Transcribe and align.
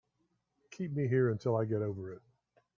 Keep 0.71 0.93
me 0.93 1.07
here 1.07 1.29
until 1.29 1.55
I 1.55 1.65
get 1.65 1.83
over 1.83 2.11
it. 2.11 2.23